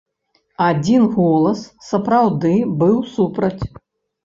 [0.69, 3.63] Адзін голас, сапраўды, быў супраць.